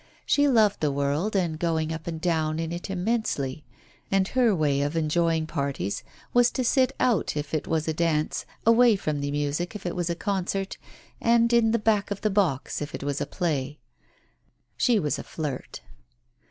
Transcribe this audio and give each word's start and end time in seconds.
She 0.25 0.47
loved 0.47 0.79
the 0.79 0.91
world 0.91 1.35
and 1.35 1.59
going 1.59 1.93
up 1.93 2.07
and 2.07 2.19
down 2.19 2.57
in 2.57 2.71
it 2.71 2.89
immensely, 2.89 3.63
and 4.09 4.27
her 4.29 4.55
way 4.55 4.81
of 4.81 4.97
enjoying 4.97 5.45
parties 5.45 6.03
was 6.33 6.49
to 6.53 6.63
sit 6.63 6.91
out 6.99 7.37
if 7.37 7.53
it 7.53 7.67
was 7.67 7.87
a 7.87 7.93
dance, 7.93 8.47
away 8.65 8.95
from 8.95 9.21
the 9.21 9.29
music 9.29 9.75
if 9.75 9.85
it 9.85 9.95
was 9.95 10.09
a 10.09 10.15
concert, 10.15 10.79
and 11.21 11.53
in 11.53 11.69
the 11.69 11.77
back 11.77 12.09
of 12.09 12.21
the 12.21 12.31
box 12.31 12.81
if 12.81 12.95
it 12.95 13.03
was 13.03 13.21
a 13.21 13.27
play. 13.27 13.77
She 14.75 14.97
was 14.97 15.19
a 15.19 15.23
flirt. 15.23 15.81